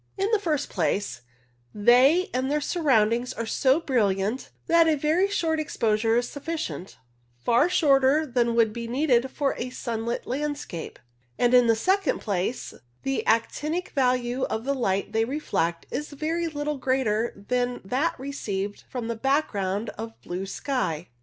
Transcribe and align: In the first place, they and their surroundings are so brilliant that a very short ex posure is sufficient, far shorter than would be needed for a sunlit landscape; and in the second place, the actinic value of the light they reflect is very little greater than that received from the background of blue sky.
In 0.17 0.31
the 0.31 0.39
first 0.39 0.67
place, 0.67 1.21
they 1.75 2.31
and 2.33 2.49
their 2.49 2.59
surroundings 2.59 3.33
are 3.33 3.45
so 3.45 3.79
brilliant 3.79 4.49
that 4.65 4.87
a 4.87 4.95
very 4.97 5.27
short 5.27 5.59
ex 5.59 5.77
posure 5.77 6.17
is 6.17 6.27
sufficient, 6.27 6.97
far 7.45 7.69
shorter 7.69 8.25
than 8.25 8.55
would 8.55 8.73
be 8.73 8.87
needed 8.87 9.29
for 9.29 9.53
a 9.59 9.69
sunlit 9.69 10.25
landscape; 10.25 10.97
and 11.37 11.53
in 11.53 11.67
the 11.67 11.75
second 11.75 12.17
place, 12.19 12.73
the 13.03 13.23
actinic 13.27 13.89
value 13.89 14.41
of 14.45 14.63
the 14.63 14.73
light 14.73 15.13
they 15.13 15.23
reflect 15.23 15.85
is 15.91 16.09
very 16.09 16.47
little 16.47 16.79
greater 16.79 17.31
than 17.35 17.79
that 17.85 18.19
received 18.19 18.85
from 18.89 19.07
the 19.07 19.15
background 19.15 19.91
of 19.99 20.19
blue 20.23 20.47
sky. 20.47 21.09